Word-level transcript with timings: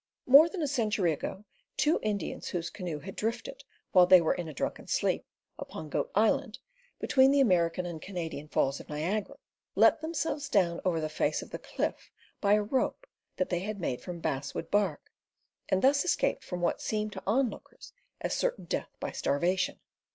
More 0.25 0.49
than 0.49 0.63
a 0.63 0.67
century 0.67 1.13
ago, 1.13 1.45
two 1.77 1.99
Indians 2.01 2.47
whose 2.47 2.71
canoe 2.71 2.97
had 3.01 3.15
drifted, 3.15 3.63
while 3.91 4.07
they 4.07 4.19
were 4.19 4.33
in 4.33 4.47
a 4.47 4.51
drunken 4.55 4.87
sleep, 4.87 5.27
upon 5.59 5.89
Goat 5.89 6.09
Island, 6.15 6.57
between 6.99 7.29
the 7.29 7.39
American 7.39 7.85
and 7.85 8.01
Canadian 8.01 8.47
falls 8.47 8.79
of 8.79 8.89
Niagara, 8.89 9.37
let 9.75 10.01
themselves 10.01 10.49
down 10.49 10.81
over 10.83 10.99
the 10.99 11.07
face 11.07 11.43
of 11.43 11.51
the 11.51 11.59
cliff 11.59 12.09
by 12.41 12.53
a 12.53 12.63
rope 12.63 13.05
that 13.37 13.49
they 13.49 13.71
made 13.75 14.01
from 14.01 14.21
bass 14.21 14.55
wood 14.55 14.71
bark, 14.71 15.11
and 15.69 15.83
thus 15.83 16.03
escaped 16.03 16.43
from 16.43 16.61
what 16.61 16.81
seemed 16.81 17.11
to 17.13 17.19
the 17.19 17.27
on 17.27 17.51
lookers 17.51 17.93
as 18.21 18.33
certain 18.33 18.65
death 18.65 18.95
by 18.99 19.11
starvation. 19.11 19.79